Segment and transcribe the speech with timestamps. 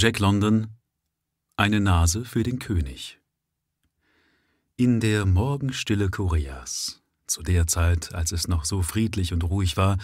[0.00, 0.68] Jack London
[1.56, 3.18] Eine Nase für den König
[4.76, 9.98] In der Morgenstille Koreas, zu der Zeit, als es noch so friedlich und ruhig war,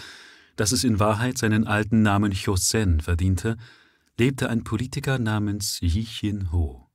[0.57, 3.55] dass es in Wahrheit seinen alten Namen Chosen verdiente,
[4.19, 6.89] lebte ein Politiker namens Yi Chin Ho.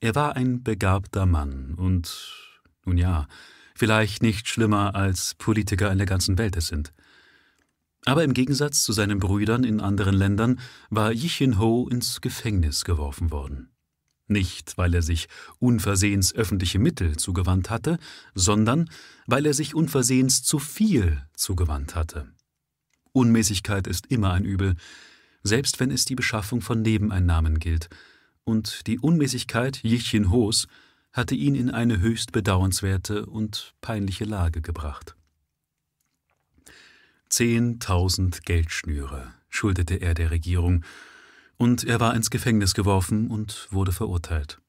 [0.00, 3.26] Er war ein begabter Mann und, nun ja,
[3.74, 6.92] vielleicht nicht schlimmer als Politiker in der ganzen Welt es sind.
[8.04, 10.60] Aber im Gegensatz zu seinen Brüdern in anderen Ländern
[10.90, 13.70] war Yichin Ho ins Gefängnis geworfen worden.
[14.26, 17.98] Nicht, weil er sich unversehens öffentliche Mittel zugewandt hatte,
[18.34, 18.88] sondern
[19.26, 22.32] weil er sich unversehens zu viel zugewandt hatte.
[23.12, 24.74] Unmäßigkeit ist immer ein Übel,
[25.42, 27.88] selbst wenn es die Beschaffung von Nebeneinnahmen gilt,
[28.44, 30.66] und die Unmäßigkeit Yichin Hos
[31.12, 35.14] hatte ihn in eine höchst bedauernswerte und peinliche Lage gebracht.
[37.32, 40.84] Zehntausend Geldschnüre schuldete er der Regierung,
[41.56, 44.60] und er war ins Gefängnis geworfen und wurde verurteilt.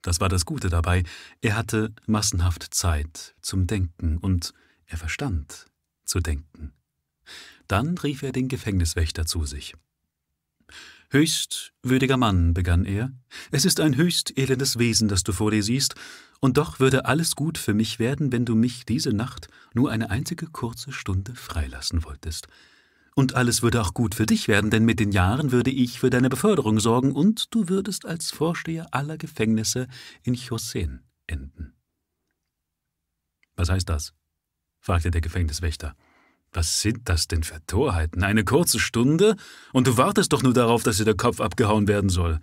[0.00, 1.02] Das war das Gute dabei,
[1.40, 4.54] er hatte massenhaft Zeit zum Denken und
[4.86, 5.66] er verstand
[6.04, 6.72] zu denken.
[7.66, 9.74] Dann rief er den Gefängniswächter zu sich.
[11.10, 13.12] Höchst würdiger Mann, begann er,
[13.50, 15.94] es ist ein höchst elendes Wesen, das du vor dir siehst,
[16.40, 20.10] und doch würde alles gut für mich werden, wenn du mich diese Nacht nur eine
[20.10, 22.48] einzige kurze Stunde freilassen wolltest.
[23.14, 26.10] Und alles würde auch gut für dich werden, denn mit den Jahren würde ich für
[26.10, 29.88] deine Beförderung sorgen und du würdest als Vorsteher aller Gefängnisse
[30.22, 31.72] in Chosen enden.
[33.54, 34.12] Was heißt das?
[34.80, 35.96] fragte der Gefängniswächter.
[36.52, 38.22] Was sind das denn für Torheiten?
[38.22, 39.36] Eine kurze Stunde?
[39.72, 42.40] Und du wartest doch nur darauf, dass dir der Kopf abgehauen werden soll.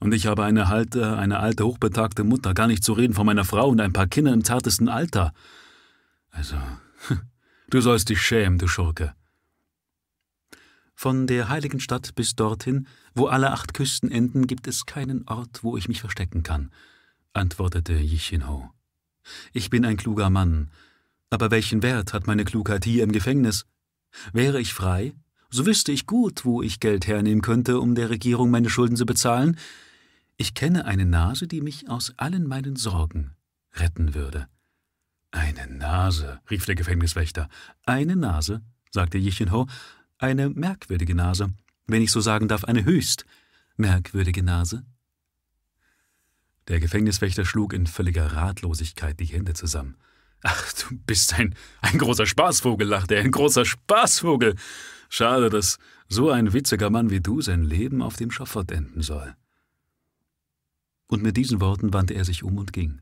[0.00, 3.44] Und ich habe eine alte, eine alte, hochbetagte Mutter, gar nicht zu reden von meiner
[3.44, 5.32] Frau und ein paar Kinder im zartesten Alter.
[6.30, 6.56] Also,
[7.70, 9.14] du sollst dich schämen, du Schurke.
[10.94, 15.64] Von der heiligen Stadt bis dorthin, wo alle acht Küsten enden, gibt es keinen Ort,
[15.64, 16.70] wo ich mich verstecken kann,
[17.32, 18.70] antwortete Yichinho.
[19.52, 20.70] Ich bin ein kluger Mann,
[21.30, 23.66] aber welchen Wert hat meine Klugheit hier im Gefängnis?
[24.32, 25.14] Wäre ich frei,
[25.50, 29.06] so wüsste ich gut, wo ich Geld hernehmen könnte, um der Regierung meine Schulden zu
[29.06, 29.56] bezahlen.
[30.36, 33.36] Ich kenne eine Nase, die mich aus allen meinen Sorgen
[33.74, 34.48] retten würde.
[35.30, 37.48] Eine Nase, rief der Gefängniswächter.
[37.84, 39.66] Eine Nase, sagte Jichenho,
[40.18, 41.52] eine merkwürdige Nase,
[41.86, 43.24] wenn ich so sagen darf, eine höchst
[43.76, 44.84] merkwürdige Nase.
[46.68, 49.96] Der Gefängniswächter schlug in völliger Ratlosigkeit die Hände zusammen.
[50.44, 54.56] Ach, du bist ein, ein großer Spaßvogel, lachte er, ein großer Spaßvogel.
[55.08, 59.34] Schade, dass so ein witziger Mann wie du sein Leben auf dem Schafott enden soll.
[61.06, 63.00] Und mit diesen Worten wandte er sich um und ging.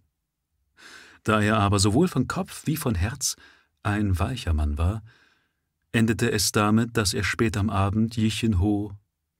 [1.25, 3.35] Da er aber sowohl von Kopf wie von Herz
[3.83, 5.03] ein weicher Mann war,
[5.91, 8.93] endete es damit, dass er spät am Abend Jichin Ho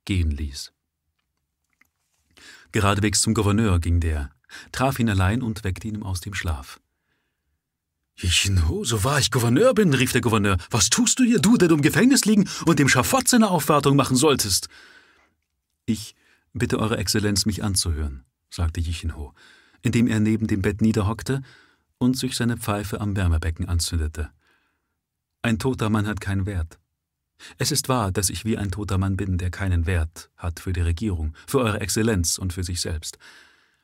[0.07, 0.73] gehen ließ.
[2.73, 4.31] Geradewegs zum Gouverneur ging der,
[4.73, 6.81] traf ihn allein und weckte ihn aus dem Schlaf.
[8.17, 10.57] Jichenho, so wahr ich Gouverneur bin, rief der Gouverneur.
[10.71, 13.97] Was tust du hier, du, der du im Gefängnis liegen und dem Schafott seine Aufwartung
[13.97, 14.69] machen solltest?
[15.87, 16.15] Ich
[16.53, 19.35] bitte Eure Exzellenz, mich anzuhören, sagte Jichenho,
[19.83, 21.43] indem er neben dem Bett niederhockte
[21.99, 24.31] und sich seine Pfeife am Wärmebecken anzündete.
[25.41, 26.79] Ein toter Mann hat keinen Wert.
[27.59, 30.73] Es ist wahr, dass ich wie ein toter Mann bin, der keinen Wert hat für
[30.73, 33.19] die Regierung, für Eure Exzellenz und für sich selbst.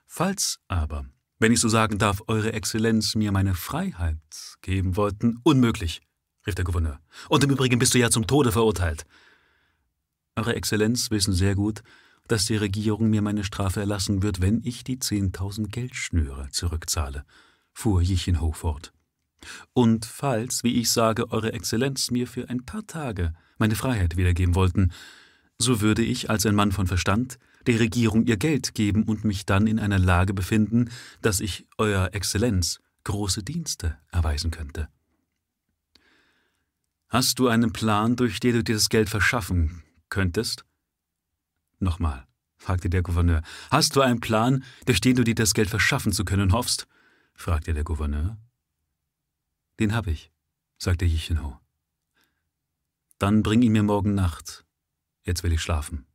[0.06, 1.06] Falls aber
[1.38, 4.19] wenn ich so sagen darf, Eure Exzellenz mir meine Freiheit
[4.60, 6.00] geben wollten, unmöglich,
[6.47, 7.00] rief der Gouverneur.
[7.28, 9.06] Und im Übrigen bist du ja zum Tode verurteilt.
[10.37, 11.82] Eure Exzellenz wissen sehr gut,
[12.26, 17.25] dass die Regierung mir meine Strafe erlassen wird, wenn ich die zehntausend Geldschnüre zurückzahle,
[17.72, 18.93] fuhr Jichenho fort.
[19.72, 24.55] Und falls, wie ich sage, Eure Exzellenz mir für ein paar Tage meine Freiheit wiedergeben
[24.55, 24.93] wollten,
[25.59, 27.38] so würde ich als ein Mann von Verstand
[27.69, 30.91] der Regierung ihr Geld geben und mich dann in einer Lage befinden,
[31.21, 34.89] dass ich Euer Exzellenz große Dienste erweisen könnte.
[37.11, 40.65] Hast du einen Plan, durch den du dir das Geld verschaffen könntest?
[41.79, 42.26] Nochmal,
[42.56, 43.43] fragte der Gouverneur.
[43.70, 46.88] Hast du einen Plan, durch den du dir das Geld verschaffen zu können hoffst?
[47.35, 48.38] fragte der Gouverneur.
[49.79, 50.32] Den hab ich,
[50.79, 51.61] sagte Jichenho.
[53.19, 54.65] Dann bring ihn mir morgen Nacht.
[55.23, 56.07] Jetzt will ich schlafen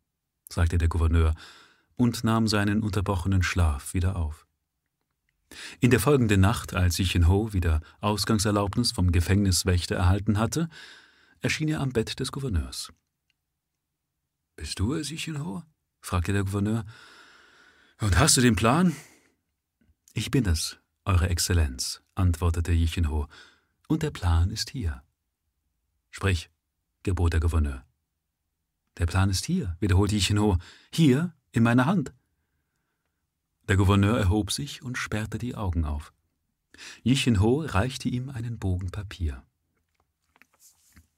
[0.54, 1.34] sagte der Gouverneur
[1.96, 4.48] und nahm seinen unterbrochenen Schlaf wieder auf.
[5.80, 10.70] In der folgenden Nacht, als Ho wieder Ausgangserlaubnis vom Gefängniswächter erhalten hatte,
[11.42, 12.92] erschien er am Bett des Gouverneurs.
[14.56, 15.64] Bist du es, Ho?
[16.02, 16.86] fragte der Gouverneur.
[18.00, 18.96] Und hast du den Plan?
[20.14, 22.74] Ich bin es, Eure Exzellenz, antwortete
[23.10, 23.28] Ho,
[23.88, 25.04] und der Plan ist hier.
[26.12, 26.50] Sprich,
[27.04, 27.86] gebot der Gouverneur.
[28.98, 30.58] Der Plan ist hier, wiederholte Yichino,
[30.92, 32.14] hier in meiner Hand.
[33.68, 36.14] Der Gouverneur erhob sich und sperrte die Augen auf.
[37.04, 39.44] Yichin-ho reichte ihm einen Bogen Papier.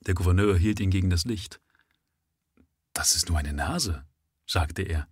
[0.02, 1.60] Der Gouverneur hielt ihn gegen das Licht.
[2.94, 4.06] Das ist nur eine Nase,
[4.46, 5.08] sagte er.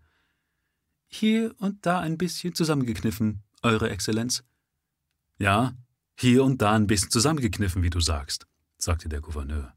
[1.08, 4.44] Hier und da ein bisschen zusammengekniffen, Eure Exzellenz.
[5.40, 5.74] Ja,
[6.18, 8.46] hier und da ein bisschen zusammengekniffen, wie du sagst,
[8.78, 9.74] sagte der Gouverneur.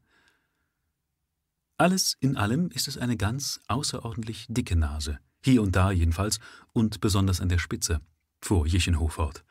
[1.79, 6.41] Alles in allem ist es eine ganz außerordentlich dicke Nase, hier und da jedenfalls
[6.73, 8.01] und besonders an der Spitze,
[8.41, 9.45] fuhr Jichenhof fort.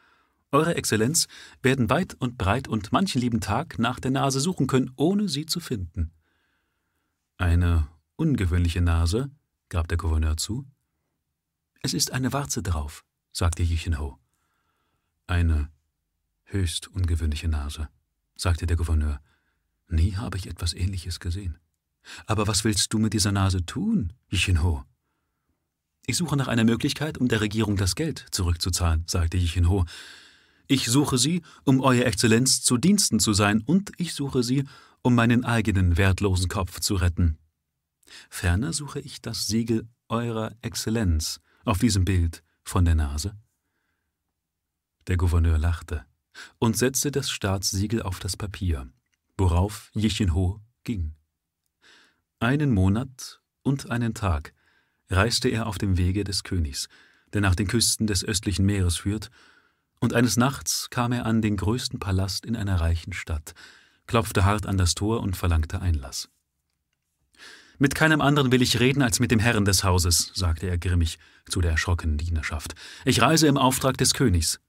[0.52, 1.28] Eure Exzellenz
[1.62, 5.46] werden weit und breit und manchen lieben Tag nach der Nase suchen können, ohne sie
[5.46, 6.12] zu finden.
[7.38, 9.30] Eine ungewöhnliche Nase,
[9.70, 10.66] gab der Gouverneur zu.
[11.82, 14.18] Es ist eine Warze drauf, sagte Jichenho.
[15.28, 15.70] Eine
[16.46, 17.90] höchst ungewöhnliche Nase,
[18.36, 19.20] sagte der Gouverneur.
[19.90, 21.60] Nie habe ich etwas Ähnliches gesehen.
[22.26, 24.84] Aber was willst du mit dieser Nase tun, Yichinho?
[26.08, 29.86] Ich suche nach einer Möglichkeit, um der Regierung das Geld zurückzuzahlen, sagte Yichinho.
[30.68, 34.66] Ich suche sie, um Euer Exzellenz zu Diensten zu sein, und ich suche sie,
[35.02, 37.38] um meinen eigenen wertlosen Kopf zu retten.
[38.30, 43.36] Ferner suche ich das Siegel Eurer Exzellenz auf diesem Bild von der Nase.
[45.08, 46.06] Der Gouverneur lachte
[46.58, 48.92] und setzte das Staatssiegel auf das Papier,
[49.38, 51.16] worauf Yichinho ging.
[52.40, 54.54] Einen Monat und einen Tag
[55.10, 56.90] reiste er auf dem Wege des Königs,
[57.34, 59.30] der nach den Küsten des östlichen Meeres führt,
[60.02, 63.54] und eines Nachts kam er an den größten Palast in einer reichen Stadt,
[64.06, 66.30] klopfte hart an das Tor und verlangte Einlass.
[67.78, 71.18] Mit keinem anderen will ich reden als mit dem Herrn des Hauses, sagte er grimmig
[71.50, 72.76] zu der erschrockenen Dienerschaft.
[73.06, 74.60] Ich reise im Auftrag des Königs.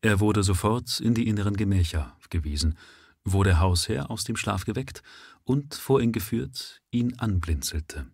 [0.00, 2.76] Er wurde sofort in die inneren Gemächer gewiesen,
[3.24, 5.02] der Hausherr aus dem Schlaf geweckt
[5.44, 8.06] und vor ihn geführt ihn anblinzelte.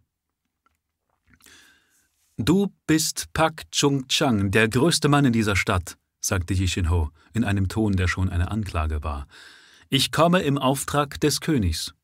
[2.39, 7.69] Du bist Pak Chung Chang, der größte Mann in dieser Stadt, sagte Yishin-ho in einem
[7.69, 9.27] Ton, der schon eine Anklage war.
[9.89, 11.95] Ich komme im Auftrag des Königs.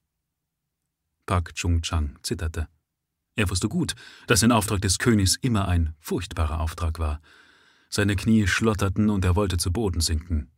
[1.27, 2.69] Pak Chung Chang zitterte.
[3.35, 3.95] Er wusste gut,
[4.27, 7.21] dass ein Auftrag des Königs immer ein furchtbarer Auftrag war.
[7.89, 10.52] Seine Knie schlotterten und er wollte zu Boden sinken.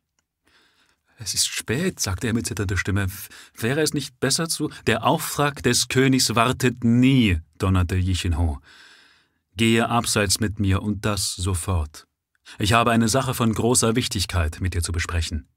[1.25, 3.07] Es ist spät, sagte er mit zitternder Stimme.
[3.57, 4.71] Wäre es nicht besser zu.
[4.87, 8.61] Der Auftrag des Königs wartet nie, donnerte Yichinho.
[9.57, 12.07] Gehe abseits mit mir und das sofort.
[12.59, 15.49] Ich habe eine Sache von großer Wichtigkeit mit dir zu besprechen.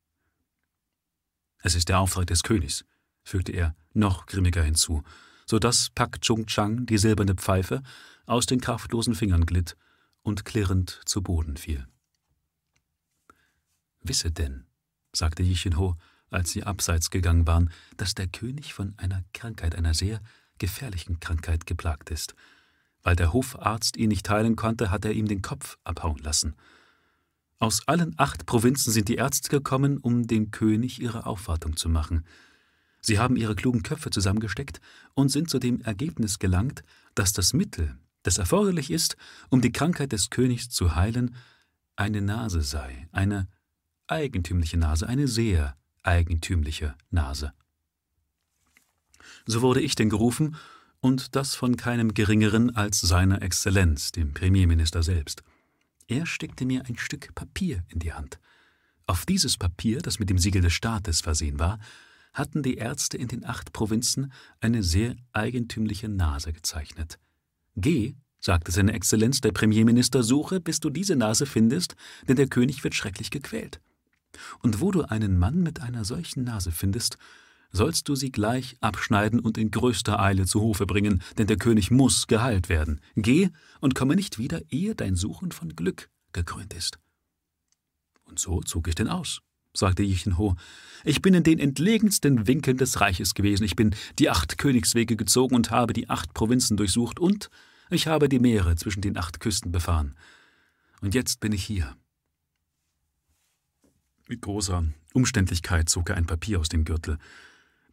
[1.59, 2.85] Es ist der Auftrag des Königs,
[3.23, 5.03] fügte er noch grimmiger hinzu,
[5.45, 7.83] so dass Pak Chung Chang die silberne Pfeife
[8.25, 9.75] aus den kraftlosen Fingern glitt
[10.21, 11.85] und klirrend zu Boden fiel.
[14.01, 14.66] Wisse denn,
[15.17, 15.95] sagte Jichenho,
[16.29, 20.21] als sie abseits gegangen waren, dass der König von einer Krankheit, einer sehr
[20.57, 22.35] gefährlichen Krankheit geplagt ist.
[23.03, 26.55] Weil der Hofarzt ihn nicht heilen konnte, hat er ihm den Kopf abhauen lassen.
[27.59, 32.25] Aus allen acht Provinzen sind die Ärzte gekommen, um dem König ihre Aufwartung zu machen.
[33.01, 34.81] Sie haben ihre klugen Köpfe zusammengesteckt
[35.13, 36.83] und sind zu dem Ergebnis gelangt,
[37.15, 39.15] dass das Mittel, das erforderlich ist,
[39.49, 41.35] um die Krankheit des Königs zu heilen,
[41.95, 43.47] eine Nase sei, eine
[44.07, 47.53] eigentümliche Nase, eine sehr eigentümliche Nase.
[49.45, 50.55] So wurde ich denn gerufen,
[50.99, 55.43] und das von keinem geringeren als seiner Exzellenz, dem Premierminister selbst.
[56.07, 58.39] Er steckte mir ein Stück Papier in die Hand.
[59.05, 61.79] Auf dieses Papier, das mit dem Siegel des Staates versehen war,
[62.33, 67.19] hatten die Ärzte in den acht Provinzen eine sehr eigentümliche Nase gezeichnet.
[67.75, 71.95] Geh, sagte seine Exzellenz der Premierminister, suche, bis du diese Nase findest,
[72.27, 73.79] denn der König wird schrecklich gequält.
[74.59, 77.17] Und wo du einen Mann mit einer solchen Nase findest,
[77.71, 81.91] sollst du sie gleich abschneiden und in größter Eile zu Hofe bringen, denn der König
[81.91, 83.01] muss geheilt werden.
[83.15, 83.49] Geh
[83.81, 86.99] und komme nicht wieder, ehe dein Suchen von Glück gekrönt ist.
[88.25, 89.41] Und so zog ich denn aus,
[89.73, 90.55] sagte Jichenho.
[91.03, 95.55] Ich bin in den entlegensten Winkeln des Reiches gewesen, ich bin die acht Königswege gezogen
[95.55, 97.49] und habe die acht Provinzen durchsucht und
[97.89, 100.15] ich habe die Meere zwischen den acht Küsten befahren.
[101.01, 101.95] Und jetzt bin ich hier.
[104.27, 107.17] Mit großer Umständlichkeit zog er ein Papier aus dem Gürtel,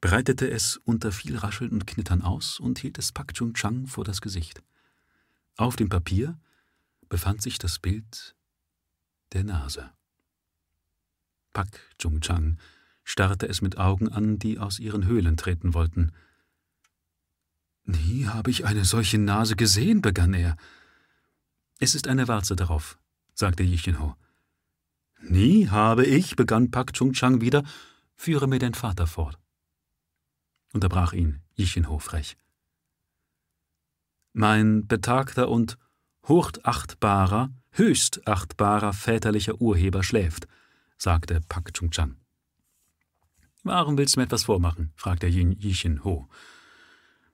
[0.00, 4.04] breitete es unter viel Rascheln und Knittern aus und hielt es Pak Chung Chang vor
[4.04, 4.62] das Gesicht.
[5.56, 6.38] Auf dem Papier
[7.08, 8.34] befand sich das Bild
[9.32, 9.90] der Nase.
[11.52, 12.58] Pak Chung Chang
[13.04, 16.12] starrte es mit Augen an, die aus ihren Höhlen treten wollten.
[17.84, 20.56] Nie habe ich eine solche Nase gesehen, begann er.
[21.78, 22.98] Es ist eine Warze darauf,
[23.34, 24.16] sagte Yichinho.
[25.28, 27.64] Nie habe ich, begann Pak Chung Chang wieder,
[28.16, 29.38] führe mir dein Vater fort.
[30.72, 32.36] Unterbrach ihn Yichinho frech.
[34.32, 35.78] Mein betagter und
[36.26, 40.46] hochachtbarer, höchst achtbarer väterlicher Urheber schläft,
[40.96, 42.16] sagte Pak Chung Chang.
[43.62, 44.92] Warum willst du mir etwas vormachen?
[44.96, 46.28] fragte Yichin Ho.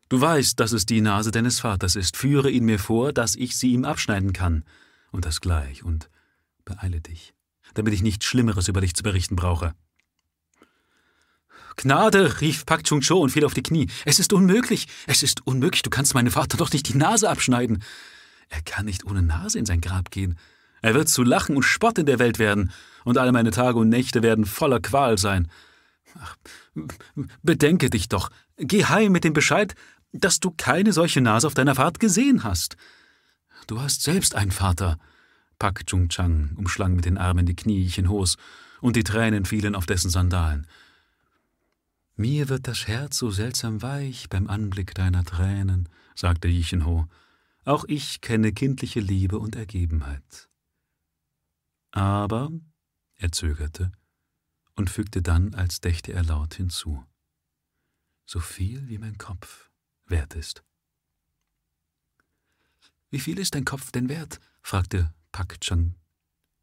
[0.08, 2.16] Du weißt, dass es die Nase deines Vaters ist.
[2.16, 4.64] Führe ihn mir vor, dass ich sie ihm abschneiden kann.
[5.12, 5.84] Und das gleich.
[5.84, 6.10] Und
[6.64, 7.32] beeile dich,
[7.74, 9.74] damit ich nichts Schlimmeres über dich zu berichten brauche.
[11.76, 13.88] Gnade, rief Pak Chung Cho und fiel auf die Knie.
[14.04, 14.86] Es ist unmöglich.
[15.06, 15.82] Es ist unmöglich.
[15.82, 17.82] Du kannst meinem Vater doch nicht die Nase abschneiden.
[18.48, 20.38] Er kann nicht ohne Nase in sein Grab gehen.
[20.82, 22.72] Er wird zu Lachen und Spott in der Welt werden,
[23.04, 25.50] und alle meine Tage und Nächte werden voller Qual sein.
[26.18, 26.36] Ach,
[27.42, 28.30] bedenke dich doch.
[28.56, 29.74] Geh heim mit dem Bescheid,
[30.12, 32.76] dass du keine solche Nase auf deiner Fahrt gesehen hast.
[33.66, 34.98] Du hast selbst einen Vater.
[35.60, 38.36] Pak Chung Chang umschlang mit den Armen die Kniechen Hos,
[38.80, 40.66] und die Tränen fielen auf dessen Sandalen.
[42.16, 47.06] Mir wird das Herz so seltsam weich beim Anblick deiner Tränen, sagte Ho.
[47.64, 50.48] Auch ich kenne kindliche Liebe und Ergebenheit.
[51.90, 52.50] Aber,
[53.16, 53.92] er zögerte
[54.76, 57.04] und fügte dann, als dächte er laut hinzu,
[58.24, 59.70] so viel wie mein Kopf
[60.06, 60.64] wert ist.
[63.10, 64.40] Wie viel ist dein Kopf denn wert?
[64.62, 65.94] fragte Pak Chang,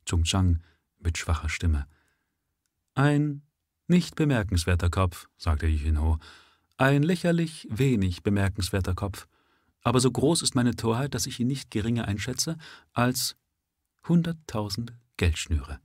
[0.05, 0.61] Chung Chang
[0.99, 1.87] mit schwacher Stimme.
[2.93, 3.43] Ein
[3.87, 5.67] nicht bemerkenswerter Kopf, sagte
[5.99, 6.17] Ho.
[6.77, 9.27] Ein lächerlich wenig bemerkenswerter Kopf.
[9.81, 12.57] Aber so groß ist meine Torheit, dass ich ihn nicht geringer einschätze
[12.93, 13.35] als
[14.07, 15.79] hunderttausend Geldschnüre.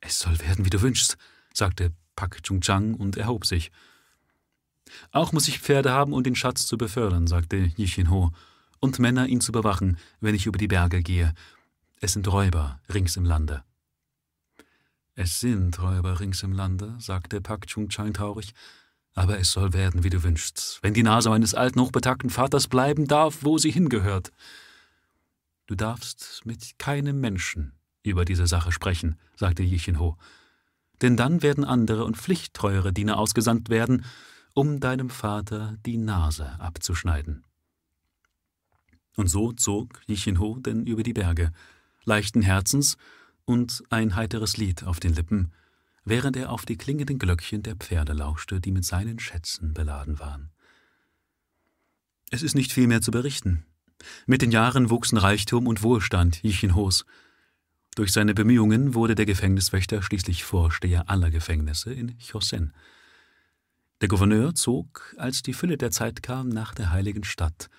[0.00, 1.16] Es soll werden, wie du wünschst,
[1.52, 3.70] sagte Pak Chung Chang und erhob sich.
[5.12, 8.32] Auch muss ich Pferde haben, um den Schatz zu befördern, sagte Yichin Ho,
[8.80, 11.34] und Männer, ihn zu bewachen, wenn ich über die Berge gehe.
[12.00, 13.64] Es sind Räuber rings im Lande.
[15.14, 18.52] Es sind Räuber rings im Lande, sagte Pak Chung Chang traurig,
[19.14, 23.06] aber es soll werden, wie du wünschst, wenn die Nase meines alten, hochbetagten Vaters bleiben
[23.06, 24.32] darf, wo sie hingehört.
[25.66, 30.16] Du darfst mit keinem Menschen über diese Sache sprechen, sagte Yichin Ho,
[31.00, 34.04] denn dann werden andere und pflichttreuere Diener ausgesandt werden,
[34.52, 37.44] um deinem Vater die Nase abzuschneiden.
[39.16, 41.52] Und so zog Jichin-Ho denn über die Berge,
[42.04, 42.96] leichten Herzens
[43.44, 45.52] und ein heiteres Lied auf den Lippen,
[46.04, 50.50] während er auf die klingenden Glöckchen der Pferde lauschte, die mit seinen Schätzen beladen waren.
[52.30, 53.64] Es ist nicht viel mehr zu berichten.
[54.26, 57.06] Mit den Jahren wuchsen Reichtum und Wohlstand Jichin-Hos.
[57.94, 62.74] Durch seine Bemühungen wurde der Gefängniswächter schließlich Vorsteher aller Gefängnisse in Chosen.
[64.00, 67.70] Der Gouverneur zog, als die Fülle der Zeit kam, nach der heiligen Stadt,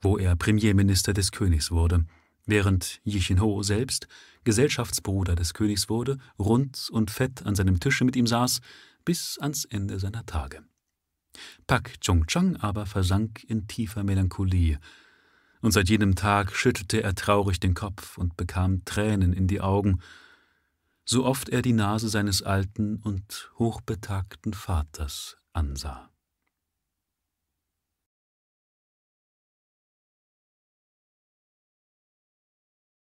[0.00, 2.04] wo er Premierminister des Königs wurde,
[2.46, 4.08] während Yichin-Ho selbst
[4.44, 8.60] Gesellschaftsbruder des Königs wurde, rund und fett an seinem Tische mit ihm saß,
[9.04, 10.62] bis ans Ende seiner Tage.
[11.66, 14.78] Pak Chung-Chang aber versank in tiefer Melancholie,
[15.62, 20.00] und seit jenem Tag schüttelte er traurig den Kopf und bekam Tränen in die Augen,
[21.04, 26.09] so oft er die Nase seines alten und hochbetagten Vaters ansah.